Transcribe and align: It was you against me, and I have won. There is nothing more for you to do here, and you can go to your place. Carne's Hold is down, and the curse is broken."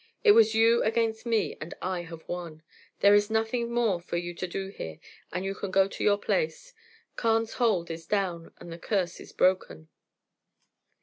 It 0.23 0.31
was 0.31 0.55
you 0.55 0.81
against 0.81 1.27
me, 1.27 1.55
and 1.61 1.75
I 1.79 2.01
have 2.01 2.27
won. 2.27 2.63
There 3.01 3.13
is 3.13 3.29
nothing 3.29 3.71
more 3.71 4.01
for 4.01 4.17
you 4.17 4.33
to 4.33 4.47
do 4.47 4.69
here, 4.69 4.97
and 5.31 5.45
you 5.45 5.53
can 5.53 5.69
go 5.69 5.87
to 5.87 6.03
your 6.03 6.17
place. 6.17 6.73
Carne's 7.15 7.53
Hold 7.61 7.91
is 7.91 8.07
down, 8.07 8.51
and 8.57 8.73
the 8.73 8.79
curse 8.79 9.19
is 9.19 9.31
broken." 9.31 9.89